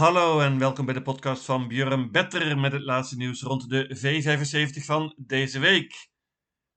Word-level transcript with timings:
Hallo 0.00 0.40
en 0.40 0.58
welkom 0.58 0.84
bij 0.84 0.94
de 0.94 1.02
podcast 1.02 1.44
van 1.44 1.68
Björn 1.68 2.10
Better 2.10 2.58
met 2.58 2.72
het 2.72 2.82
laatste 2.82 3.16
nieuws 3.16 3.42
rond 3.42 3.68
de 3.68 3.96
V75 3.96 4.84
van 4.84 5.14
deze 5.16 5.58
week. 5.58 6.10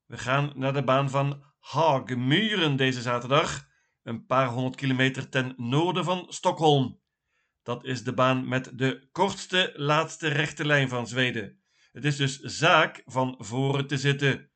We 0.06 0.18
gaan 0.18 0.52
naar 0.56 0.74
de 0.74 0.84
baan 0.84 1.10
van 1.10 1.44
Haagmuren 1.60 2.76
deze 2.76 3.02
zaterdag, 3.02 3.68
een 4.02 4.26
paar 4.26 4.48
honderd 4.48 4.76
kilometer 4.76 5.30
ten 5.30 5.54
noorden 5.58 6.04
van 6.04 6.26
Stockholm. 6.30 7.02
Dat 7.62 7.86
is 7.86 8.04
de 8.04 8.14
baan 8.14 8.48
met 8.48 8.72
de 8.74 9.08
kortste 9.12 9.74
laatste 9.76 10.28
rechte 10.28 10.66
lijn 10.66 10.90
van 10.90 11.08
Zweden. 11.08 11.62
Het 11.92 12.06
is 12.06 12.16
dus 12.16 12.40
zaak 12.40 13.02
van 13.06 13.36
voren 13.38 13.88
te 13.88 13.98
zitten. 13.98 14.52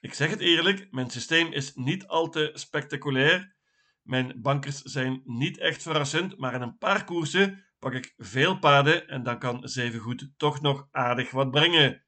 Ik 0.00 0.14
zeg 0.14 0.30
het 0.30 0.40
eerlijk, 0.40 0.86
mijn 0.90 1.10
systeem 1.10 1.52
is 1.52 1.74
niet 1.74 2.06
al 2.06 2.28
te 2.28 2.50
spectaculair. 2.54 3.56
Mijn 4.02 4.40
bankers 4.40 4.82
zijn 4.82 5.22
niet 5.24 5.58
echt 5.58 5.82
verrassend, 5.82 6.38
maar 6.38 6.54
in 6.54 6.62
een 6.62 6.78
paar 6.78 7.04
koersen 7.04 7.68
pak 7.80 7.92
ik 7.92 8.14
veel 8.16 8.58
paarden 8.58 9.08
en 9.08 9.22
dan 9.22 9.38
kan 9.38 9.68
Zevengoed 9.68 10.30
toch 10.36 10.60
nog 10.60 10.88
aardig 10.90 11.30
wat 11.30 11.50
brengen. 11.50 12.04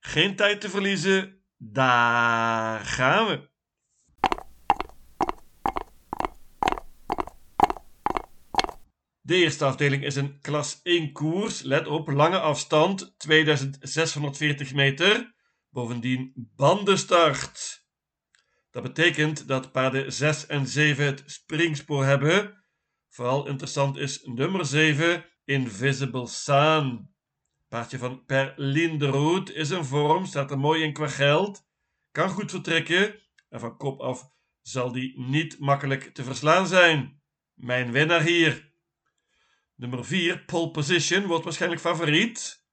Geen 0.00 0.36
tijd 0.36 0.60
te 0.60 0.70
verliezen, 0.70 1.42
daar 1.56 2.80
gaan 2.80 3.26
we. 3.26 3.50
De 9.20 9.34
eerste 9.34 9.64
afdeling 9.64 10.04
is 10.04 10.16
een 10.16 10.40
klas 10.40 10.80
1 10.82 11.12
koers. 11.12 11.62
Let 11.62 11.86
op, 11.86 12.08
lange 12.08 12.40
afstand, 12.40 13.14
2640 13.18 14.74
meter. 14.74 15.34
Bovendien 15.70 16.32
bandenstart. 16.34 17.86
Dat 18.70 18.82
betekent 18.82 19.48
dat 19.48 19.72
paarden 19.72 20.12
6 20.12 20.46
en 20.46 20.66
7 20.66 21.04
het 21.04 21.22
springspoor 21.26 22.04
hebben. 22.04 22.61
Vooral 23.12 23.46
interessant 23.46 23.96
is 23.96 24.22
nummer 24.24 24.66
7, 24.66 25.24
Invisible 25.44 26.26
Sun. 26.26 27.14
Paardje 27.68 27.98
van 27.98 28.24
Per 28.24 28.52
Linderoet 28.56 29.50
is 29.50 29.70
in 29.70 29.84
vorm, 29.84 30.26
staat 30.26 30.50
er 30.50 30.58
mooi 30.58 30.82
in 30.82 30.92
qua 30.92 31.08
geld. 31.08 31.66
Kan 32.10 32.28
goed 32.28 32.50
vertrekken 32.50 33.20
en 33.48 33.60
van 33.60 33.76
kop 33.76 34.00
af 34.00 34.30
zal 34.60 34.92
die 34.92 35.20
niet 35.20 35.58
makkelijk 35.58 36.14
te 36.14 36.24
verslaan 36.24 36.66
zijn. 36.66 37.22
Mijn 37.54 37.92
winnaar 37.92 38.22
hier. 38.22 38.72
Nummer 39.74 40.04
4, 40.04 40.44
Pole 40.44 40.70
Position, 40.70 41.26
wordt 41.26 41.44
waarschijnlijk 41.44 41.82
favoriet. 41.82 42.66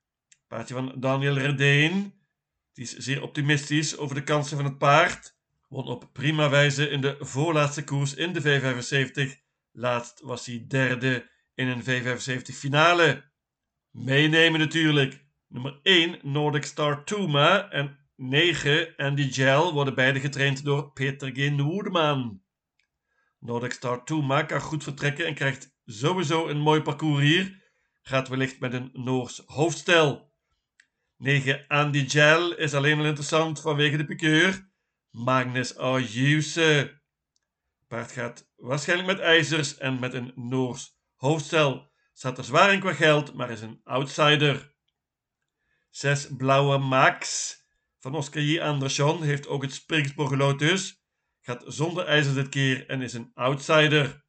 Paardje 0.47 0.73
van 0.73 0.95
Daniel 0.99 1.37
Redeen. 1.37 2.13
Die 2.73 2.83
is 2.83 2.97
zeer 2.97 3.21
optimistisch 3.21 3.97
over 3.97 4.15
de 4.15 4.23
kansen 4.23 4.57
van 4.57 4.65
het 4.65 4.77
paard. 4.77 5.37
Won 5.67 5.87
op 5.87 6.09
prima 6.13 6.49
wijze 6.49 6.89
in 6.89 7.01
de 7.01 7.17
voorlaatste 7.19 7.83
koers 7.83 8.13
in 8.13 8.33
de 8.33 8.41
V75. 8.41 9.47
Laatst 9.79 10.21
was 10.21 10.45
hij 10.45 10.65
derde 10.67 11.29
in 11.53 11.67
een 11.67 11.83
V75 11.83 12.41
finale. 12.41 13.31
Meenemen 13.89 14.59
natuurlijk. 14.59 15.25
Nummer 15.47 15.79
1, 15.83 16.19
Nordic 16.21 16.63
Star 16.63 17.03
Tuma 17.03 17.69
en 17.69 17.99
9, 18.15 18.95
Andy 18.95 19.31
Gel 19.31 19.73
worden 19.73 19.95
beide 19.95 20.19
getraind 20.19 20.63
door 20.63 20.91
Peter 20.91 21.31
G. 21.33 21.57
Woerdeman. 21.57 22.43
Nordic 23.39 23.71
Star 23.71 24.05
Tuma 24.05 24.43
kan 24.43 24.61
goed 24.61 24.83
vertrekken 24.83 25.25
en 25.25 25.33
krijgt 25.33 25.75
sowieso 25.85 26.47
een 26.47 26.59
mooi 26.59 26.81
parcours 26.81 27.21
hier. 27.21 27.71
Gaat 28.01 28.27
wellicht 28.27 28.59
met 28.59 28.73
een 28.73 28.89
Noors 28.93 29.41
hoofdstel. 29.45 30.33
9 31.17 31.67
Andy 31.67 32.09
Gel 32.09 32.55
is 32.55 32.73
alleen 32.73 32.99
al 32.99 33.05
interessant 33.05 33.61
vanwege 33.61 33.97
de 33.97 34.05
pikeur. 34.05 34.71
Magnus 35.09 35.77
Ayuse. 35.77 37.01
Paard 37.87 38.11
gaat 38.11 38.48
waarschijnlijk 38.59 39.09
met 39.09 39.19
ijzers 39.19 39.77
en 39.77 39.99
met 39.99 40.13
een 40.13 40.31
Noors 40.35 40.97
hoofdstel. 41.15 41.91
Staat 42.13 42.37
er 42.37 42.43
zwaar 42.43 42.73
in 42.73 42.79
qua 42.79 42.93
geld, 42.93 43.33
maar 43.33 43.49
is 43.49 43.61
een 43.61 43.81
outsider. 43.83 44.75
6 45.89 46.27
Blauwe 46.37 46.77
Max 46.77 47.55
van 47.99 48.15
Oscar 48.15 48.41
J. 48.41 48.59
Andersson 48.59 49.23
heeft 49.23 49.47
ook 49.47 49.61
het 49.61 49.73
springspoor 49.73 50.27
gelood 50.27 50.97
Gaat 51.41 51.63
zonder 51.67 52.05
ijzers 52.05 52.35
dit 52.35 52.49
keer 52.49 52.87
en 52.87 53.01
is 53.01 53.13
een 53.13 53.31
outsider. 53.33 54.25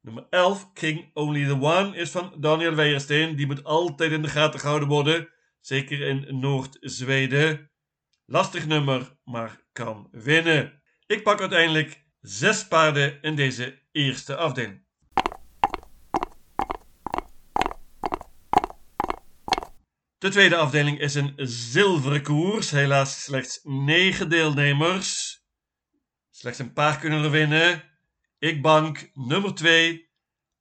Nummer 0.00 0.26
11, 0.30 0.72
King 0.72 1.10
Only 1.12 1.46
the 1.46 1.60
One, 1.60 1.96
is 1.96 2.10
van 2.10 2.34
Daniel 2.40 2.74
Weijersteen. 2.74 3.36
Die 3.36 3.46
moet 3.46 3.64
altijd 3.64 4.12
in 4.12 4.22
de 4.22 4.28
gaten 4.28 4.60
gehouden 4.60 4.88
worden. 4.88 5.28
Zeker 5.60 6.00
in 6.00 6.40
Noord-Zweden. 6.40 7.70
Lastig 8.24 8.66
nummer, 8.66 9.18
maar 9.24 9.66
kan 9.72 10.08
winnen. 10.10 10.82
Ik 11.06 11.22
pak 11.22 11.40
uiteindelijk 11.40 12.05
zes 12.26 12.68
paarden 12.68 13.22
in 13.22 13.36
deze 13.36 13.78
eerste 13.92 14.36
afdeling. 14.36 14.84
De 20.18 20.28
tweede 20.28 20.56
afdeling 20.56 21.00
is 21.00 21.14
een 21.14 21.32
zilveren 21.36 22.22
koers. 22.22 22.70
Helaas 22.70 23.22
slechts 23.22 23.60
9 23.62 24.28
deelnemers. 24.28 25.40
Slechts 26.30 26.58
een 26.58 26.72
paar 26.72 26.98
kunnen 26.98 27.24
er 27.24 27.30
winnen. 27.30 27.82
Ik 28.38 28.62
bank 28.62 29.10
nummer 29.14 29.54
2, 29.54 30.10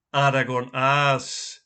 Adagon 0.10 0.74
Aas. 0.74 1.60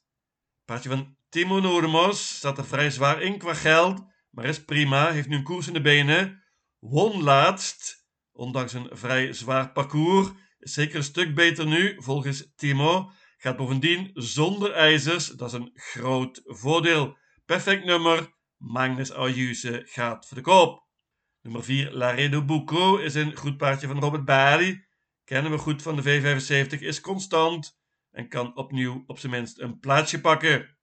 Paardje 0.66 0.90
van 0.90 1.18
Timo 1.30 1.60
Noordemos 1.60 2.36
staat 2.36 2.58
er 2.58 2.66
vrij 2.66 2.90
zwaar 2.90 3.22
in 3.22 3.38
qua 3.38 3.54
geld, 3.54 4.02
maar 4.30 4.46
is 4.46 4.64
prima. 4.64 5.12
Heeft 5.12 5.28
nu 5.28 5.36
een 5.36 5.44
koers 5.44 5.68
in 5.68 5.74
de 5.74 5.82
benen. 5.82 6.44
Won 6.80 7.24
laatst, 7.24 7.99
ondanks 8.32 8.74
een 8.74 8.90
vrij 8.92 9.34
zwaar 9.34 9.72
parcours. 9.72 10.28
Zeker 10.60 10.96
een 10.96 11.04
stuk 11.04 11.36
beter 11.36 11.66
nu, 11.66 11.96
volgens 11.98 12.52
Timo. 12.56 13.12
Gaat 13.38 13.58
bovendien 13.58 14.12
zonder 14.14 14.72
ijzers, 14.72 15.28
dat 15.28 15.48
is 15.48 15.60
een 15.60 15.72
groot 15.74 16.42
voordeel. 16.46 17.18
Perfect 17.46 17.86
nummer. 17.86 18.38
Magnus 18.58 19.12
Ayuse 19.12 19.84
gaat 19.86 20.28
voor 20.28 20.38
de 20.38 20.44
koop. 20.44 20.88
Nummer 21.42 21.64
4, 21.64 21.92
Laredo 21.92 22.46
Bucco, 22.46 22.98
is 22.98 23.16
een 23.16 23.36
goed 23.36 23.58
paardje 23.58 23.88
van 23.88 24.00
Robert 24.00 24.26
Bali. 24.26 24.86
Kennen 25.24 25.52
we 25.52 25.58
goed 25.58 25.82
van 25.82 25.96
de 25.96 26.04
V75, 26.04 26.80
is 26.80 27.02
constant 27.02 27.80
en 28.12 28.28
kan 28.28 28.56
opnieuw 28.56 29.04
op 29.08 29.20
zijn 29.20 29.32
minst 29.32 29.60
een 29.60 29.80
plaatsje 29.80 30.22
pakken. 30.22 30.78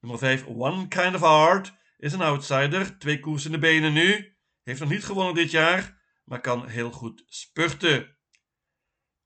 Nummer 0.00 0.18
5, 0.18 0.46
One 0.46 0.88
Kind 0.88 1.14
of 1.14 1.22
Art, 1.22 1.72
is 1.96 2.12
een 2.12 2.20
outsider. 2.20 2.98
Twee 2.98 3.20
koers 3.20 3.44
in 3.44 3.52
de 3.52 3.58
benen 3.58 3.92
nu. 3.92 4.36
Heeft 4.62 4.80
nog 4.80 4.88
niet 4.88 5.04
gewonnen 5.04 5.34
dit 5.34 5.50
jaar, 5.50 6.00
maar 6.26 6.40
kan 6.40 6.68
heel 6.68 6.90
goed 6.90 7.24
spurten. 7.26 8.16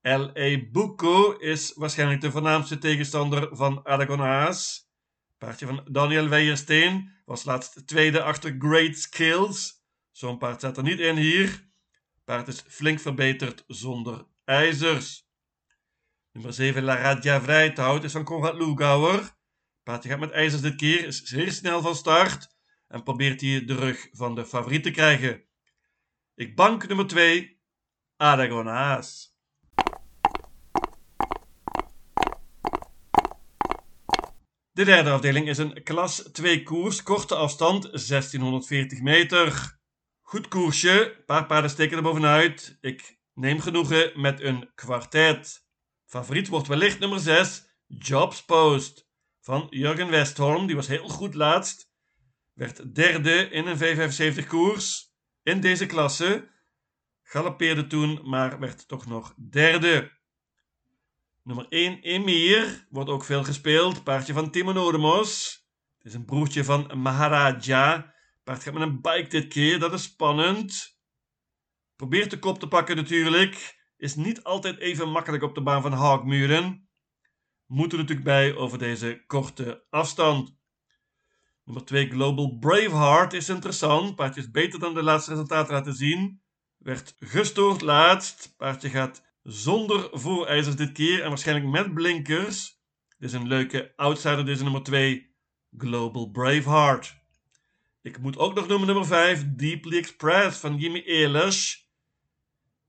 L.A. 0.03 0.71
Bucco 0.71 1.33
is 1.33 1.72
waarschijnlijk 1.75 2.21
de 2.21 2.31
voornaamste 2.31 2.78
tegenstander 2.78 3.56
van 3.56 3.87
Aragonaas. 3.87 4.88
Paardje 5.38 5.66
van 5.66 5.88
Daniel 5.91 6.28
Weijersteen 6.28 7.12
was 7.25 7.44
laatst 7.44 7.87
tweede 7.87 8.22
achter 8.22 8.56
Great 8.59 8.97
Skills. 8.97 9.84
Zo'n 10.11 10.38
paard 10.38 10.61
zat 10.61 10.77
er 10.77 10.83
niet 10.83 10.99
in 10.99 11.16
hier. 11.16 11.69
Paard 12.25 12.49
is 12.49 12.65
flink 12.69 13.00
verbeterd 13.00 13.65
zonder 13.67 14.27
ijzers. 14.44 15.28
Nummer 16.32 16.53
7, 16.53 16.82
La 16.82 16.97
Radia 16.97 17.41
Vrijthout 17.41 18.05
is 18.05 18.12
van 18.12 18.25
Konrad 18.25 18.55
Lugauer. 18.55 19.37
Paardje 19.82 20.09
gaat 20.09 20.19
met 20.19 20.31
ijzers 20.31 20.62
dit 20.62 20.77
keer, 20.77 21.06
is 21.06 21.22
zeer 21.22 21.53
snel 21.53 21.82
van 21.82 21.94
start 21.94 22.55
en 22.88 23.03
probeert 23.03 23.41
hij 23.41 23.65
de 23.65 23.75
rug 23.75 24.09
van 24.12 24.34
de 24.34 24.47
favoriet 24.47 24.82
te 24.82 24.91
krijgen. 24.91 25.44
Ik 26.41 26.56
bank 26.56 26.89
nummer 26.89 27.06
2, 27.06 27.61
Adagonaas. 28.17 29.37
De 34.71 34.84
derde 34.84 35.11
afdeling 35.11 35.49
is 35.49 35.59
een 35.59 35.83
klas 35.83 36.23
2 36.33 36.62
koers, 36.62 37.03
korte 37.03 37.34
afstand 37.34 37.83
1640 37.83 39.00
meter. 39.00 39.79
Goed 40.21 40.49
koersje, 40.49 41.23
paar 41.27 41.47
paarden 41.47 41.71
steken 41.71 41.97
er 41.97 42.03
bovenuit. 42.03 42.79
Ik 42.81 43.19
neem 43.34 43.61
genoegen 43.61 44.21
met 44.21 44.41
een 44.41 44.71
kwartet. 44.75 45.67
Favoriet 46.06 46.49
wordt 46.49 46.69
wellicht 46.69 46.99
nummer 46.99 47.20
6, 47.20 47.64
Jobs 47.87 48.44
Post. 48.44 49.09
Van 49.41 49.67
Jurgen 49.70 50.11
Westholm, 50.11 50.67
die 50.67 50.76
was 50.76 50.87
heel 50.87 51.09
goed 51.09 51.35
laatst. 51.35 51.91
Werd 52.53 52.94
derde 52.94 53.50
in 53.50 53.67
een 53.67 53.79
V75 53.79 54.47
koers 54.47 55.10
in 55.42 55.60
deze 55.60 55.87
klasse. 55.87 56.48
Galoppeerde 57.22 57.87
toen, 57.87 58.20
maar 58.28 58.58
werd 58.58 58.88
toch 58.88 59.06
nog 59.06 59.34
derde. 59.50 60.19
Nummer 61.42 61.66
1, 61.69 62.00
Emir, 62.00 62.87
wordt 62.90 63.10
ook 63.10 63.25
veel 63.25 63.44
gespeeld. 63.44 64.04
Paardje 64.04 64.32
van 64.32 64.50
Timo 64.50 64.72
Nodemos. 64.72 65.64
Het 65.96 66.06
is 66.06 66.14
een 66.14 66.25
broertje 66.25 66.64
van 66.64 67.00
Maharaja. 67.02 68.14
Paard 68.44 68.62
gaat 68.62 68.75
met 68.75 68.82
een 68.82 69.00
bike 69.00 69.26
dit 69.28 69.48
keer, 69.48 69.78
dat 69.78 69.92
is 69.92 70.02
spannend. 70.02 70.98
Probeert 71.96 72.31
de 72.31 72.38
kop 72.38 72.58
te 72.58 72.69
pakken 72.69 72.96
natuurlijk. 72.96 73.78
Is 73.96 74.14
niet 74.14 74.42
altijd 74.42 74.78
even 74.78 75.10
makkelijk 75.10 75.42
op 75.42 75.54
de 75.54 75.62
baan 75.62 75.82
van 75.82 75.92
Haagmuren. 75.92 76.88
Moet 77.66 77.92
er 77.92 77.98
natuurlijk 77.98 78.26
bij 78.26 78.54
over 78.54 78.78
deze 78.78 79.25
korte 79.26 79.87
afstand. 79.90 80.60
Nummer 81.70 81.88
2, 81.88 82.11
Global 82.11 82.58
Braveheart 82.58 83.32
is 83.32 83.49
interessant. 83.49 84.14
Paardje 84.17 84.40
is 84.40 84.50
beter 84.50 84.78
dan 84.78 84.94
de 84.94 85.02
laatste 85.02 85.31
resultaten 85.31 85.75
laten 85.75 85.94
zien. 85.94 86.43
Werd 86.78 87.14
gestoord 87.19 87.81
laatst. 87.81 88.55
Paardje 88.56 88.88
gaat 88.88 89.22
zonder 89.43 90.08
voorijzers 90.12 90.76
dit 90.76 90.93
keer 90.93 91.22
en 91.22 91.28
waarschijnlijk 91.28 91.70
met 91.70 91.94
blinkers. 91.94 92.81
Dit 93.19 93.28
is 93.28 93.32
een 93.32 93.46
leuke 93.46 93.93
outsider, 93.96 94.49
is 94.49 94.62
nummer 94.62 94.82
2, 94.82 95.34
Global 95.76 96.31
Braveheart. 96.31 97.17
Ik 98.02 98.19
moet 98.19 98.38
ook 98.38 98.55
nog 98.55 98.66
noemen 98.69 98.87
nummer 98.87 99.06
5, 99.06 99.44
Deeply 99.46 99.96
Express 99.96 100.58
van 100.58 100.76
Jimmy 100.76 101.02
Eilish. 101.06 101.76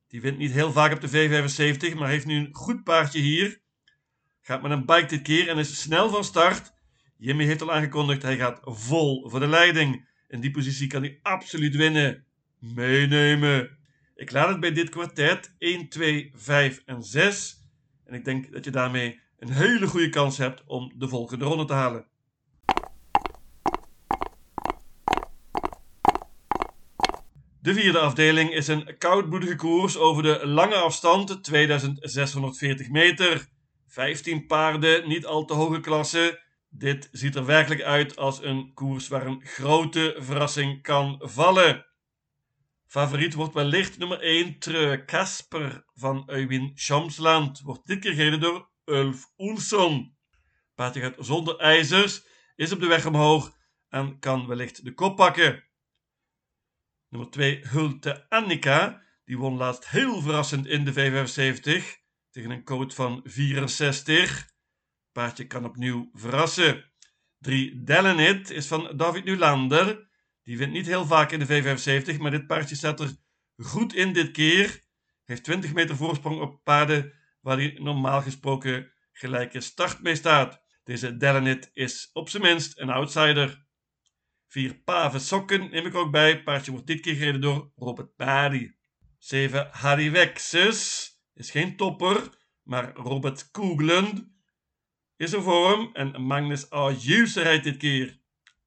Die 0.08 0.22
wint 0.22 0.38
niet 0.38 0.52
heel 0.52 0.72
vaak 0.72 0.94
op 0.94 1.02
de 1.02 1.10
V75, 1.10 1.98
maar 1.98 2.10
heeft 2.10 2.26
nu 2.26 2.36
een 2.36 2.56
goed 2.56 2.84
paardje 2.84 3.20
hier. 3.20 3.62
Gaat 4.42 4.62
met 4.62 4.72
een 4.72 4.86
bike 4.86 5.06
dit 5.06 5.22
keer 5.22 5.48
en 5.48 5.58
is 5.58 5.82
snel 5.82 6.10
van 6.10 6.24
start. 6.24 6.80
Jimmy 7.24 7.46
heeft 7.46 7.62
al 7.62 7.72
aangekondigd, 7.72 8.22
hij 8.22 8.38
gaat 8.38 8.60
vol 8.64 9.30
voor 9.30 9.40
de 9.40 9.48
leiding. 9.48 10.10
In 10.28 10.40
die 10.40 10.52
positie 10.52 10.88
kan 10.88 11.02
hij 11.02 11.20
absoluut 11.22 11.76
winnen. 11.76 12.26
Meenemen. 12.60 13.78
Ik 14.16 14.32
laat 14.32 14.50
het 14.50 14.60
bij 14.60 14.72
dit 14.72 14.90
kwartet 14.90 15.56
1, 15.58 15.90
2, 15.90 16.32
5 16.36 16.82
en 16.86 17.04
6. 17.04 17.58
En 18.06 18.14
ik 18.14 18.26
denk 18.26 18.52
dat 18.52 18.66
je 18.66 18.72
daarmee 18.72 19.20
een 19.40 19.52
hele 19.52 19.88
goede 19.88 20.10
kans 20.10 20.38
hebt 20.38 20.64
om 20.66 20.92
de 20.96 21.08
volgende 21.08 21.46
ronde 21.46 21.66
te 21.66 21.74
halen. 21.74 22.06
De 27.62 27.74
vierde 27.74 28.00
afdeling 28.00 28.54
is 28.54 28.68
een 28.68 28.98
koudbloedige 28.98 29.56
koers 29.56 29.98
over 29.98 30.24
de 30.24 30.48
lange 30.48 30.76
afstand, 30.76 31.44
2640 31.44 32.90
meter. 32.90 33.48
15 33.88 34.46
paarden, 34.46 35.08
niet 35.08 35.26
al 35.26 35.46
te 35.46 35.54
hoge 35.54 35.80
klasse. 35.80 36.50
Dit 36.74 37.10
ziet 37.12 37.36
er 37.36 37.46
werkelijk 37.46 37.82
uit 37.82 38.18
als 38.18 38.44
een 38.44 38.74
koers 38.74 39.08
waar 39.08 39.26
een 39.26 39.46
grote 39.46 40.16
verrassing 40.20 40.82
kan 40.82 41.20
vallen. 41.24 41.86
Favoriet 42.86 43.34
wordt 43.34 43.54
wellicht 43.54 43.98
nummer 43.98 44.20
1 44.20 44.60
Treu 44.60 44.98
Kasper 44.98 45.86
van 45.94 46.24
Euwin 46.28 46.72
Schamsland. 46.76 47.62
Wordt 47.62 47.86
dit 47.86 48.00
keer 48.00 48.14
gereden 48.14 48.40
door 48.40 48.70
Ulf 48.86 49.32
Oelson. 49.38 50.18
Paardje 50.76 51.02
gaat 51.02 51.16
zonder 51.20 51.58
ijzers, 51.58 52.26
is 52.56 52.72
op 52.72 52.80
de 52.80 52.88
weg 52.88 53.06
omhoog 53.06 53.58
en 53.90 54.20
kan 54.20 54.48
wellicht 54.48 54.84
de 54.84 54.94
kop 54.94 55.16
pakken. 55.16 55.64
Nummer 57.10 57.30
2 57.30 57.68
Hulte 57.68 58.30
Annika. 58.30 59.02
Die 59.26 59.38
won 59.38 59.58
laatst 59.58 59.90
heel 59.90 60.22
verrassend 60.22 60.68
in 60.68 60.86
de 60.86 60.94
V75 60.94 62.02
tegen 62.30 62.52
een 62.52 62.64
code 62.64 62.94
van 62.94 63.22
64. 63.24 64.51
Paardje 65.12 65.48
kan 65.48 65.66
opnieuw 65.66 66.10
verrassen. 66.14 66.92
3 67.40 67.84
Delenit 67.84 68.50
is 68.50 68.68
van 68.68 68.98
David 68.98 69.24
Nulander. 69.24 70.10
Die 70.44 70.58
wint 70.58 70.72
niet 70.72 70.86
heel 70.86 71.06
vaak 71.06 71.32
in 71.32 71.40
de 71.40 71.46
V75, 71.46 72.18
maar 72.18 72.32
dit 72.32 72.48
paardje 72.48 72.76
staat 72.76 73.00
er 73.00 73.16
goed 73.56 73.94
in 73.94 74.14
dit 74.14 74.32
keer. 74.32 74.84
Heeft 75.26 75.44
20 75.44 75.74
meter 75.74 75.96
voorsprong 75.96 76.42
op 76.42 76.64
paarden 76.64 77.14
waar 77.42 77.58
hij 77.58 77.78
normaal 77.80 78.22
gesproken 78.22 78.92
gelijke 79.12 79.62
start 79.62 80.02
mee 80.02 80.16
staat. 80.16 80.62
Deze 80.84 81.18
Delenit 81.18 81.70
is 81.74 82.10
op 82.14 82.30
zijn 82.30 82.44
minst 82.44 82.80
een 82.80 82.90
outsider. 82.90 83.66
Vier 84.48 84.76
pave 84.76 85.20
sokken 85.20 85.70
neem 85.70 85.86
ik 85.86 85.96
ook 85.96 86.12
bij. 86.12 86.44
Paardje 86.44 86.72
wordt 86.72 86.88
dit 86.88 87.00
keer 87.00 87.16
gereden 87.16 87.42
door 87.42 87.72
Robert 87.76 88.16
Badi. 88.16 88.76
7 89.18 89.68
Harry 89.72 90.12
Wexes 90.12 91.12
is 91.34 91.52
geen 91.52 91.76
topper, 91.76 92.30
maar 92.64 92.96
Robert 92.96 93.52
Koeglund 93.52 94.30
is 95.22 95.34
voor 95.34 95.70
hem 95.70 95.90
en 95.94 96.22
Magnus 96.22 96.70
Ayuse 96.70 97.42
rijdt 97.42 97.64
dit 97.64 97.78
keer. 97.78 98.20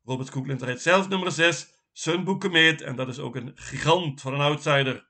Robert 0.04 0.30
Koeglund 0.30 0.62
rijdt 0.62 0.82
zelf 0.82 1.08
nummer 1.08 1.32
6, 1.32 1.66
Sun 1.92 2.38
Meet 2.50 2.80
en 2.80 2.96
dat 2.96 3.08
is 3.08 3.18
ook 3.18 3.36
een 3.36 3.52
gigant 3.54 4.20
van 4.20 4.34
een 4.34 4.40
outsider. 4.40 5.08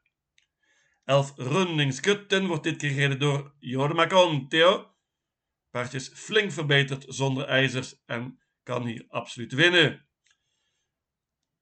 11 1.05 1.32
Rundingskutten 1.37 2.46
wordt 2.46 2.62
dit 2.62 2.76
keer 2.76 2.91
gereden 2.91 3.19
door 3.19 3.55
Jorma 3.58 4.06
Conteo. 4.06 4.91
Paardje 5.70 5.96
is 5.96 6.08
flink 6.14 6.52
verbeterd 6.52 7.05
zonder 7.08 7.44
ijzers 7.46 8.02
en 8.06 8.38
kan 8.62 8.87
hier 8.87 9.05
absoluut 9.08 9.52
winnen. 9.52 10.06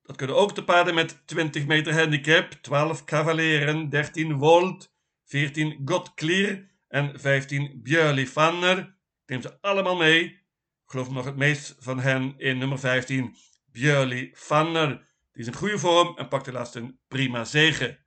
Dat 0.02 0.16
kunnen 0.16 0.36
ook 0.36 0.54
de 0.54 0.64
paarden 0.64 0.94
met 0.94 1.22
20 1.26 1.66
meter 1.66 1.94
handicap, 1.94 2.52
12 2.52 3.04
Cavaleren, 3.04 3.88
13 3.88 4.38
Volt, 4.38 4.94
14 5.24 5.82
Godclear 5.84 6.70
en 6.88 7.20
15 7.20 7.80
Björli 7.82 8.26
Fanner. 8.26 9.00
Neem 9.26 9.42
ze 9.42 9.60
allemaal 9.60 9.96
mee. 9.96 10.24
Ik 10.24 10.98
geloof 10.98 11.10
nog 11.10 11.24
het 11.24 11.36
meest 11.36 11.74
van 11.78 12.00
hen 12.00 12.34
in 12.38 12.58
nummer 12.58 12.78
15, 12.78 13.36
Björli 13.64 14.30
Fanner. 14.34 14.88
Die 15.32 15.42
is 15.42 15.46
in 15.46 15.54
goede 15.54 15.78
vorm 15.78 16.16
en 16.16 16.28
pakt 16.28 16.52
laatst 16.52 16.74
een 16.74 16.98
prima 17.08 17.44
zegen. 17.44 17.98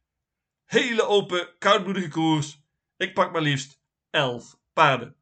Hele 0.65 1.07
open, 1.07 1.49
koudbloedige 1.59 2.07
koers. 2.07 2.63
Ik 2.97 3.13
pak 3.13 3.31
maar 3.31 3.41
liefst 3.41 3.81
11 4.09 4.59
paarden. 4.73 5.15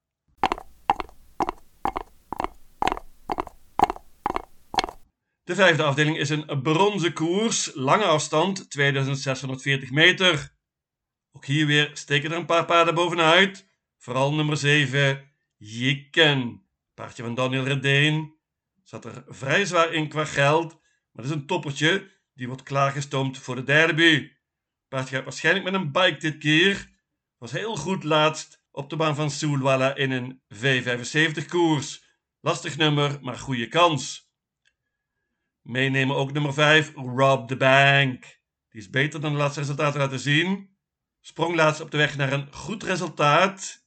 De 5.44 5.56
vijfde 5.56 5.84
afdeling 5.84 6.18
is 6.18 6.30
een 6.30 6.62
bronzen 6.62 7.14
koers, 7.14 7.72
lange 7.74 8.04
afstand, 8.04 8.70
2640 8.70 9.92
meter. 9.92 10.56
Ook 11.32 11.46
hier 11.46 11.66
weer 11.66 11.92
steken 11.94 12.32
er 12.32 12.38
een 12.38 12.46
paar 12.46 12.66
paarden 12.66 12.96
bovenuit. 12.96 13.68
Vooral 13.98 14.34
nummer 14.34 14.58
7, 14.58 15.33
Jikken. 15.64 16.66
Paardje 16.94 17.24
van 17.24 17.36
Daniel 17.36 17.64
Redeen. 17.64 18.36
Zat 18.84 19.06
er 19.06 19.24
vrij 19.28 19.66
zwaar 19.66 19.94
in 19.94 20.08
qua 20.08 20.26
geld, 20.26 20.72
maar 20.72 21.24
dat 21.24 21.26
is 21.26 21.32
een 21.32 21.46
toppertje. 21.46 22.12
Die 22.34 22.48
wordt 22.48 22.64
klaargestoomd 22.64 23.38
voor 23.38 23.56
de 23.56 23.64
derby. 23.64 24.32
Paardje 24.88 25.16
gaat 25.16 25.24
waarschijnlijk 25.24 25.66
met 25.66 25.74
een 25.74 25.92
bike 25.92 26.18
dit 26.18 26.38
keer. 26.38 26.92
Was 27.38 27.52
heel 27.52 27.76
goed 27.76 28.04
laatst 28.04 28.66
op 28.72 28.90
de 28.90 28.96
baan 28.96 29.16
van 29.16 29.32
Soelwalla 29.32 29.96
in 29.96 30.12
een 30.12 30.42
V75 30.54 31.46
koers. 31.46 32.04
Lastig 32.40 32.78
nummer, 32.78 33.20
maar 33.22 33.38
goede 33.38 33.68
kans. 33.68 34.32
Meenemen 35.62 36.16
ook 36.16 36.32
nummer 36.32 36.54
5, 36.54 36.94
Rob 36.96 37.48
the 37.48 37.58
Bank. 37.58 38.22
Die 38.70 38.82
is 38.82 38.90
beter 38.90 39.22
dan 39.22 39.32
de 39.32 39.38
laatste 39.38 39.60
resultaten 39.60 40.00
laten 40.00 40.20
zien. 40.20 40.78
Sprong 41.22 41.56
laatst 41.56 41.82
op 41.82 41.92
de 41.92 41.98
weg 41.98 42.18
naar 42.18 42.34
een 42.34 42.54
goed 42.54 42.84
resultaat. 42.84 43.83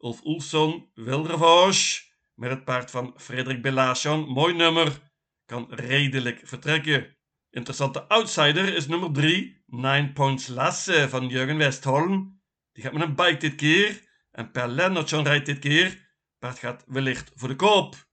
Ulf 0.00 0.24
Oelson, 0.24 0.90
Wildervosch, 0.94 2.02
met 2.34 2.50
het 2.50 2.64
paard 2.64 2.90
van 2.90 3.14
Frederik 3.16 3.62
Belation. 3.62 4.28
Mooi 4.28 4.54
nummer, 4.54 4.98
kan 5.46 5.66
redelijk 5.70 6.40
vertrekken. 6.44 7.16
Interessante 7.50 8.02
outsider 8.02 8.74
is 8.74 8.86
nummer 8.86 9.12
3, 9.12 9.62
Nine 9.66 10.12
Points 10.12 10.46
Lasse 10.46 11.08
van 11.08 11.28
Jurgen 11.28 11.56
Westholm. 11.56 12.40
Die 12.72 12.82
gaat 12.82 12.92
met 12.92 13.02
een 13.02 13.14
bike 13.14 13.36
dit 13.36 13.54
keer. 13.54 14.06
En 14.30 14.50
Per 14.50 14.68
Lennartson 14.68 15.24
rijdt 15.24 15.46
dit 15.46 15.58
keer. 15.58 16.10
Paard 16.38 16.58
gaat 16.58 16.84
wellicht 16.86 17.30
voor 17.34 17.48
de 17.48 17.56
koop. 17.56 18.06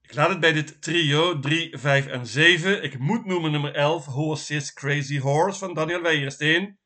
Ik 0.00 0.14
laat 0.14 0.28
het 0.28 0.40
bij 0.40 0.52
dit 0.52 0.82
trio 0.82 1.38
3, 1.38 1.78
5 1.78 2.06
en 2.06 2.26
7. 2.26 2.82
Ik 2.82 2.98
moet 2.98 3.24
noemen 3.24 3.50
nummer 3.50 3.74
11, 3.74 4.04
Horses 4.04 4.72
Crazy 4.72 5.18
Horse 5.18 5.58
van 5.58 5.74
Daniel 5.74 6.02
Weijersteen. 6.02 6.78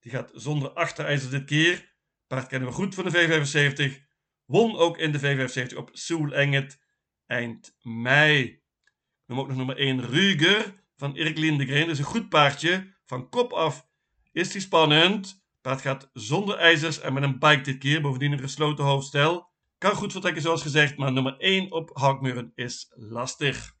Die 0.00 0.12
gaat 0.12 0.30
zonder 0.32 0.70
achterijzer 0.70 1.30
dit 1.30 1.44
keer. 1.44 1.87
Paard 2.28 2.46
kennen 2.46 2.68
we 2.68 2.74
goed 2.74 2.94
van 2.94 3.04
de 3.04 3.10
V75. 3.10 4.06
Won 4.44 4.76
ook 4.76 4.98
in 4.98 5.12
de 5.12 5.20
V75 5.20 5.76
op 5.76 5.90
Soul 5.92 6.32
Enget 6.32 6.80
eind 7.26 7.76
mei. 7.82 8.42
Ik 8.42 9.26
noem 9.26 9.40
ook 9.40 9.48
nog 9.48 9.56
nummer 9.56 9.76
1, 9.76 10.06
Ruger 10.06 10.84
van 10.96 11.14
Erik 11.14 11.38
Lindegren. 11.38 11.80
Dat 11.80 11.88
is 11.88 11.98
een 11.98 12.04
goed 12.04 12.28
paardje. 12.28 12.96
Van 13.04 13.28
kop 13.28 13.52
af 13.52 13.86
is 14.32 14.50
die 14.50 14.60
spannend. 14.60 15.46
Paard 15.60 15.80
gaat 15.80 16.10
zonder 16.12 16.56
ijzers 16.56 17.00
en 17.00 17.12
met 17.12 17.22
een 17.22 17.38
bike 17.38 17.60
dit 17.60 17.78
keer. 17.78 18.00
Bovendien 18.00 18.32
een 18.32 18.38
gesloten 18.38 18.84
hoofdstel. 18.84 19.52
Kan 19.78 19.94
goed 19.94 20.12
vertrekken 20.12 20.42
zoals 20.42 20.62
gezegd, 20.62 20.96
maar 20.96 21.12
nummer 21.12 21.38
1 21.38 21.72
op 21.72 21.90
Hakmuren 21.92 22.52
is 22.54 22.92
lastig. 22.94 23.76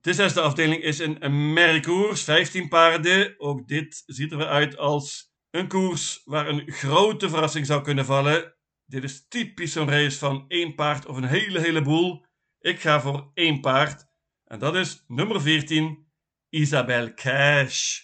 De 0.00 0.14
zesde 0.14 0.40
afdeling 0.40 0.82
is 0.82 0.98
een 0.98 1.52
merkkoers, 1.52 2.22
15 2.22 2.68
paarden. 2.68 3.40
Ook 3.40 3.68
dit 3.68 4.02
ziet 4.06 4.32
er 4.32 4.46
uit 4.46 4.76
als 4.76 5.34
een 5.50 5.68
koers 5.68 6.22
waar 6.24 6.48
een 6.48 6.72
grote 6.72 7.28
verrassing 7.28 7.66
zou 7.66 7.82
kunnen 7.82 8.04
vallen. 8.04 8.54
Dit 8.84 9.04
is 9.04 9.28
typisch 9.28 9.72
zo'n 9.72 9.90
race 9.90 10.18
van 10.18 10.44
één 10.48 10.74
paard 10.74 11.06
of 11.06 11.16
een 11.16 11.24
hele 11.24 11.60
heleboel. 11.60 12.24
Ik 12.60 12.80
ga 12.80 13.00
voor 13.00 13.30
één 13.34 13.60
paard. 13.60 14.06
En 14.44 14.58
dat 14.58 14.74
is 14.74 15.04
nummer 15.06 15.40
14, 15.40 16.06
Isabel 16.48 17.14
Cash. 17.14 18.00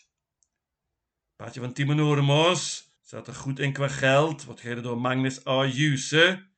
Paardje 1.37 1.61
van 1.61 1.73
Timo 1.73 1.93
Noordemoos. 1.93 2.93
Staat 3.01 3.27
er 3.27 3.35
goed 3.35 3.59
in 3.59 3.73
qua 3.73 3.89
geld. 3.89 4.45
Wordt 4.45 4.61
gereden 4.61 4.83
door 4.83 5.01
Magnus 5.01 5.45
Ayuse. 5.45 6.53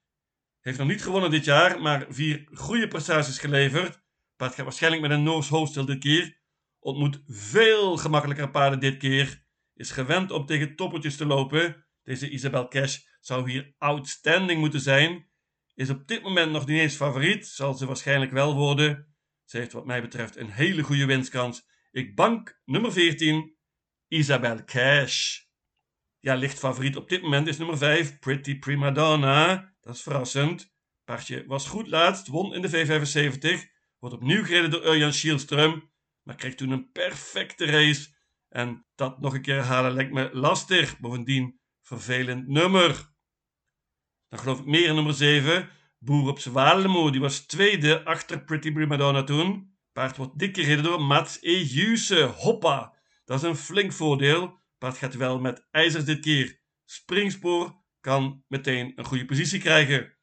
Heeft 0.61 0.78
nog 0.78 0.88
niet 0.88 1.02
gewonnen 1.02 1.31
dit 1.31 1.45
jaar, 1.45 1.81
maar 1.81 2.07
vier 2.09 2.49
goede 2.52 2.88
prestaties 2.88 3.38
geleverd. 3.38 4.05
Paard 4.37 4.55
gaat 4.55 4.64
waarschijnlijk 4.64 5.02
met 5.02 5.11
een 5.11 5.23
Noors 5.23 5.49
hoofdstel 5.49 5.85
dit 5.85 5.99
keer. 5.99 6.38
Ontmoet 6.78 7.23
veel 7.26 7.97
gemakkelijker 7.97 8.50
paarden 8.50 8.81
dit 8.81 8.97
keer. 8.97 9.45
Is 9.75 9.90
gewend 9.90 10.31
om 10.31 10.47
tegen 10.47 10.76
toppertjes 10.76 11.16
te 11.16 11.26
lopen. 11.26 11.87
Deze 12.02 12.31
Isabel 12.31 12.69
Cash 12.69 12.99
zou 13.21 13.50
hier 13.50 13.75
outstanding 13.78 14.61
moeten 14.61 14.81
zijn. 14.81 15.28
Is 15.75 15.90
op 15.90 16.07
dit 16.07 16.23
moment 16.23 16.52
nog 16.52 16.66
niet 16.66 16.81
eens 16.81 16.97
favoriet. 16.97 17.47
Zal 17.47 17.75
ze 17.75 17.87
waarschijnlijk 17.87 18.33
wel 18.33 18.55
worden. 18.55 19.14
Ze 19.45 19.57
heeft 19.57 19.73
wat 19.73 19.87
mij 19.87 20.00
betreft 20.00 20.37
een 20.37 20.50
hele 20.50 20.83
goede 20.83 21.07
winstkans. 21.07 21.66
Ik 21.90 22.14
bank 22.14 22.61
nummer 22.64 22.93
14, 22.93 23.57
Isabel 24.09 24.64
Cash. 24.64 25.40
Ja, 26.19 26.35
licht 26.35 26.59
favoriet 26.59 26.97
op 26.97 27.09
dit 27.09 27.23
moment 27.23 27.47
is 27.47 27.59
nummer 27.59 27.78
5, 27.78 28.19
Pretty 28.19 28.59
Prima 28.59 28.90
Donna. 28.90 29.75
Dat 29.81 29.95
is 29.95 30.02
verrassend. 30.02 30.75
Paardje 31.05 31.47
was 31.47 31.69
goed 31.69 31.88
laatst, 31.88 32.26
won 32.26 32.55
in 32.55 32.62
de 32.62 32.71
V75. 32.71 33.75
Wordt 34.06 34.20
opnieuw 34.20 34.44
gereden 34.44 34.70
door 34.70 34.86
Urjan 34.86 35.12
Schielström. 35.12 35.90
Maar 36.22 36.34
kreeg 36.34 36.54
toen 36.54 36.70
een 36.70 36.90
perfecte 36.92 37.64
race. 37.64 38.08
En 38.48 38.86
dat 38.94 39.20
nog 39.20 39.34
een 39.34 39.42
keer 39.42 39.60
halen 39.60 39.92
lijkt 39.92 40.12
me 40.12 40.30
lastig. 40.32 40.98
Bovendien 40.98 41.60
vervelend 41.82 42.48
nummer. 42.48 43.14
Dan 44.28 44.38
geloof 44.38 44.58
ik 44.58 44.64
meer 44.64 44.88
in 44.88 44.94
nummer 44.94 45.14
7. 45.14 45.68
Boer 45.98 46.28
op 46.28 46.38
Zwalemo. 46.38 47.10
Die 47.10 47.20
was 47.20 47.46
tweede 47.46 48.04
achter 48.04 48.44
Pretty 48.44 48.72
Prima 48.72 48.96
Donna 48.96 49.22
toen. 49.22 49.76
Paard 49.92 50.16
wordt 50.16 50.38
dik 50.38 50.56
gereden 50.56 50.84
door 50.84 51.02
Mats 51.02 51.40
Ejuse. 51.40 52.22
Hoppa. 52.22 52.94
Dat 53.25 53.42
is 53.42 53.48
een 53.48 53.56
flink 53.56 53.92
voordeel. 53.92 54.58
Paard 54.78 54.98
gaat 54.98 55.14
wel 55.14 55.40
met 55.40 55.66
ijzers 55.70 56.04
dit 56.04 56.20
keer. 56.20 56.60
Springspoor 56.84 57.84
kan 58.00 58.44
meteen 58.48 58.92
een 58.96 59.04
goede 59.04 59.25
positie 59.25 59.60
krijgen. 59.60 60.16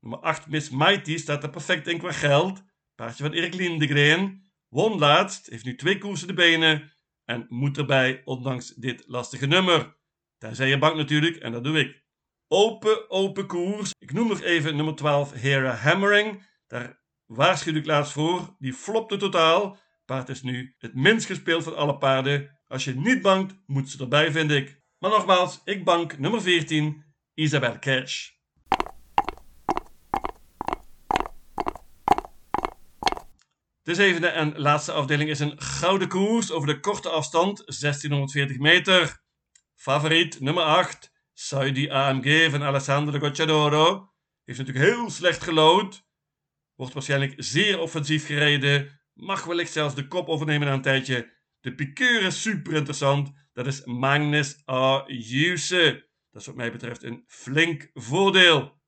Nummer 0.00 0.18
8 0.18 0.46
Miss 0.46 0.70
Mighty 0.70 1.16
staat 1.16 1.42
er 1.42 1.50
perfect 1.50 1.86
in 1.86 1.98
qua 1.98 2.12
geld. 2.12 2.62
Paardje 2.94 3.24
van 3.24 3.32
Erik 3.32 3.54
Lindegren. 3.54 4.42
Won 4.68 4.98
laatst, 4.98 5.46
heeft 5.46 5.64
nu 5.64 5.74
twee 5.74 5.98
koersen 5.98 6.26
de 6.26 6.34
benen. 6.34 6.92
En 7.24 7.46
moet 7.48 7.78
erbij, 7.78 8.22
ondanks 8.24 8.74
dit 8.74 9.04
lastige 9.06 9.46
nummer. 9.46 9.96
Tenzij 10.38 10.68
je 10.68 10.78
bank 10.78 10.96
natuurlijk, 10.96 11.36
en 11.36 11.52
dat 11.52 11.64
doe 11.64 11.78
ik. 11.78 12.02
Open, 12.48 13.10
open 13.10 13.46
koers. 13.46 13.90
Ik 13.98 14.12
noem 14.12 14.28
nog 14.28 14.40
even 14.40 14.76
nummer 14.76 14.94
12 14.94 15.32
Hera 15.32 15.74
Hammering. 15.74 16.46
Daar 16.66 17.02
waarschuwde 17.26 17.78
ik 17.78 17.86
laatst 17.86 18.12
voor. 18.12 18.56
Die 18.58 18.72
flopte 18.72 19.16
totaal. 19.16 19.78
Paard 20.04 20.28
is 20.28 20.42
nu 20.42 20.74
het 20.78 20.94
minst 20.94 21.26
gespeeld 21.26 21.64
van 21.64 21.76
alle 21.76 21.98
paarden. 21.98 22.58
Als 22.66 22.84
je 22.84 22.94
niet 22.94 23.22
bankt, 23.22 23.54
moet 23.66 23.90
ze 23.90 23.98
erbij, 23.98 24.32
vind 24.32 24.50
ik. 24.50 24.80
Maar 24.98 25.10
nogmaals, 25.10 25.60
ik 25.64 25.84
bank 25.84 26.18
nummer 26.18 26.42
14, 26.42 27.04
Isabel 27.34 27.78
Cash. 27.78 28.33
De 33.84 33.94
zevende 33.94 34.26
en 34.26 34.58
laatste 34.58 34.92
afdeling 34.92 35.30
is 35.30 35.40
een 35.40 35.60
gouden 35.60 36.08
koers 36.08 36.50
over 36.50 36.68
de 36.68 36.80
korte 36.80 37.08
afstand, 37.08 37.56
1640 37.56 38.58
meter. 38.58 39.22
Favoriet 39.74 40.40
nummer 40.40 40.62
8, 40.62 41.12
Saudi 41.32 41.90
AMG 41.90 42.50
van 42.50 42.62
Alessandro 42.62 43.18
Gocciadoro. 43.18 44.12
Heeft 44.44 44.58
natuurlijk 44.58 44.86
heel 44.86 45.10
slecht 45.10 45.42
gelood. 45.42 46.06
Wordt 46.74 46.92
waarschijnlijk 46.92 47.34
zeer 47.36 47.78
offensief 47.78 48.26
gereden. 48.26 49.00
Mag 49.12 49.44
wellicht 49.44 49.72
zelfs 49.72 49.94
de 49.94 50.08
kop 50.08 50.28
overnemen 50.28 50.66
na 50.66 50.74
een 50.74 50.82
tijdje. 50.82 51.32
De 51.60 51.74
piqueur 51.74 52.22
is 52.22 52.42
super 52.42 52.74
interessant. 52.74 53.32
Dat 53.52 53.66
is 53.66 53.84
Magnus 53.84 54.62
A. 54.70 55.04
Juse. 55.06 56.08
Dat 56.30 56.40
is 56.40 56.46
wat 56.46 56.56
mij 56.56 56.72
betreft 56.72 57.02
een 57.02 57.24
flink 57.26 57.90
voordeel. 57.94 58.80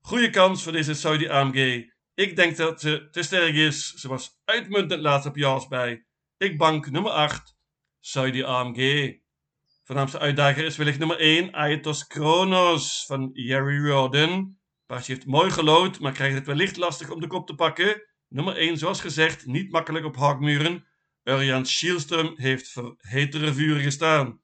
Goede 0.00 0.30
kans 0.30 0.62
voor 0.62 0.72
deze 0.72 0.94
Saudi 0.94 1.28
AMG. 1.28 1.92
Ik 2.14 2.36
denk 2.36 2.56
dat 2.56 2.80
ze 2.80 3.08
te 3.10 3.22
sterk 3.22 3.54
is. 3.54 3.92
Ze 3.92 4.08
was 4.08 4.40
uitmuntend 4.44 5.00
laatst 5.00 5.26
op 5.26 5.36
Jaas 5.36 5.68
bij. 5.68 6.06
Ik 6.36 6.58
bank 6.58 6.90
nummer 6.90 7.12
8, 7.12 7.56
Saudi 8.00 8.42
AMG. 8.42 9.14
Voornaamste 9.84 10.18
uitdager 10.18 10.64
is 10.64 10.76
wellicht 10.76 10.98
nummer 10.98 11.18
1, 11.18 11.52
Aetos 11.52 12.06
Kronos 12.06 13.04
van 13.06 13.30
Jerry 13.32 13.88
Rodden. 13.88 14.60
Paardje 14.86 15.12
heeft 15.12 15.26
mooi 15.26 15.50
gelood, 15.50 16.00
maar 16.00 16.12
krijgt 16.12 16.34
het 16.34 16.46
wellicht 16.46 16.76
lastig 16.76 17.10
om 17.10 17.20
de 17.20 17.26
kop 17.26 17.46
te 17.46 17.54
pakken. 17.54 18.02
Nummer 18.28 18.56
1, 18.56 18.78
zoals 18.78 19.00
gezegd, 19.00 19.46
niet 19.46 19.70
makkelijk 19.70 20.04
op 20.04 20.16
hakmuren. 20.16 20.86
Urjan 21.22 21.66
Schielström 21.66 22.32
heeft 22.34 22.70
voor 22.70 22.94
hetere 22.98 23.54
vuren 23.54 23.82
gestaan. 23.82 24.40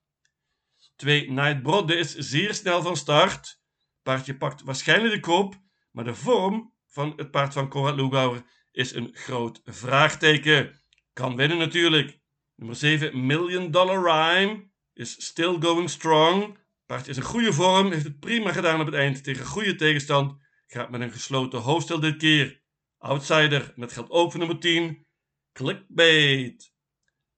2, 0.96 1.30
Night 1.30 1.62
Brodde 1.62 1.96
is 1.96 2.14
zeer 2.14 2.54
snel 2.54 2.82
van 2.82 2.96
start. 2.96 3.60
Paardje 4.02 4.36
pakt 4.36 4.62
waarschijnlijk 4.62 5.14
de 5.14 5.20
kop, 5.20 5.54
maar 5.90 6.04
de 6.04 6.14
vorm 6.14 6.72
van 6.90 7.12
het 7.16 7.30
paard 7.30 7.52
van 7.52 7.68
Conrad 7.68 7.96
Lugauer 7.96 8.42
is 8.72 8.94
een 8.94 9.10
groot 9.12 9.60
vraagteken. 9.64 10.80
Kan 11.12 11.36
winnen 11.36 11.58
natuurlijk. 11.58 12.18
Nummer 12.54 12.76
7, 12.76 13.26
Million 13.26 13.70
Dollar 13.70 14.02
Rhyme, 14.02 14.70
is 14.92 15.24
still 15.26 15.56
going 15.60 15.90
strong. 15.90 16.58
Paard 16.86 17.08
is 17.08 17.16
in 17.16 17.22
goede 17.22 17.52
vorm, 17.52 17.92
heeft 17.92 18.04
het 18.04 18.20
prima 18.20 18.52
gedaan 18.52 18.80
op 18.80 18.86
het 18.86 18.94
eind 18.94 19.24
tegen 19.24 19.46
goede 19.46 19.74
tegenstand. 19.74 20.42
Gaat 20.66 20.90
met 20.90 21.00
een 21.00 21.12
gesloten 21.12 21.58
hoofdstel 21.58 22.00
dit 22.00 22.16
keer. 22.16 22.62
Outsider, 22.98 23.60
met 23.60 23.74
dat 23.76 23.92
geldt 23.92 24.10
ook 24.10 24.30
voor 24.30 24.40
nummer 24.40 24.58
10, 24.58 25.06
Clickbait. 25.52 26.74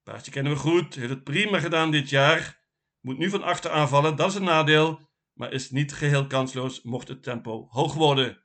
Paardje 0.03 0.31
kennen 0.31 0.53
we 0.53 0.59
goed, 0.59 0.95
heeft 0.95 1.09
het 1.09 1.25
prima 1.25 1.59
gedaan 1.61 1.91
dit 1.91 2.11
jaar. 2.11 2.61
Moet 3.01 3.19
nu 3.19 3.31
van 3.31 3.43
achter 3.43 3.71
aanvallen, 3.71 4.17
dat 4.17 4.31
is 4.31 4.35
een 4.35 4.45
nadeel, 4.45 5.11
maar 5.33 5.53
is 5.53 5.71
niet 5.71 5.93
geheel 5.93 6.27
kansloos 6.27 6.83
mocht 6.83 7.09
het 7.09 7.23
tempo 7.23 7.67
hoog 7.69 7.95
worden. 7.95 8.42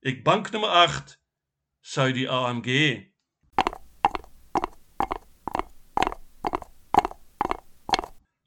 Ik 0.00 0.24
bank 0.24 0.50
nummer 0.50 0.70
8, 0.70 1.22
Saudi 1.80 2.26
AMG. 2.28 3.00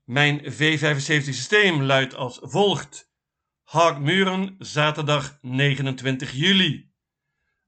Mijn 0.03 0.41
V75 0.41 1.23
systeem 1.23 1.81
luidt 1.81 2.13
als 2.13 2.39
volgt. 2.41 3.11
Haagmuren, 3.63 4.55
zaterdag 4.59 5.37
29 5.41 6.31
juli. 6.31 6.91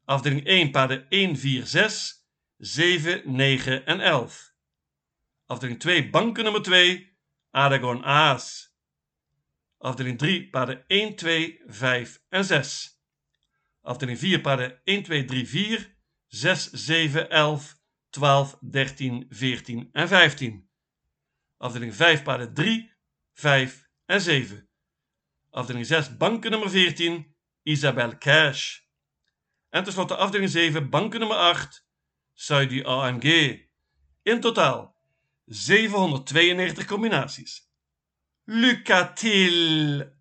Afdeling 0.05 0.45
1, 0.45 0.71
paarden 0.71 1.09
1, 1.09 1.37
4, 1.37 1.65
6, 1.65 2.27
7, 2.57 3.21
9 3.25 3.85
en 3.85 3.99
11. 3.99 4.53
Afdeling 5.45 5.79
2, 5.79 6.09
banken 6.09 6.43
nummer 6.43 6.61
2, 6.61 7.17
Aragon 7.51 8.03
Aas. 8.03 8.75
Afdeling 9.77 10.17
3, 10.17 10.49
paarden 10.49 10.83
1, 10.87 11.15
2, 11.15 11.61
5 11.67 12.21
en 12.29 12.45
6. 12.45 13.00
Afdeling 13.81 14.17
4 14.17 14.41
paarden 14.41 14.79
1, 14.83 15.03
2, 15.03 15.25
3, 15.25 15.45
4, 15.45 15.95
6, 16.27 16.69
7, 16.73 17.29
11, 17.29 17.75
12, 18.09 18.57
13, 18.61 19.25
14 19.29 19.89
en 19.91 20.07
15. 20.07 20.69
Afdeling 21.57 21.95
5 21.95 22.23
paarden 22.23 22.53
3, 22.53 22.91
5 23.33 23.89
en 24.05 24.21
7. 24.21 24.69
Afdeling 25.49 25.85
6 25.85 26.17
banken 26.17 26.51
nummer 26.51 26.69
14, 26.69 27.35
Isabel 27.63 28.17
Cash. 28.17 28.79
En 29.69 29.83
tenslotte 29.83 30.15
afdeling 30.15 30.49
7 30.49 30.89
banken 30.89 31.19
nummer 31.19 31.37
8, 31.37 31.85
Saudi 32.33 32.83
AMG. 32.83 33.59
In 34.23 34.39
totaal 34.39 34.95
792 35.45 36.85
combinaties. 36.85 37.69
Lucatil! 38.43 40.19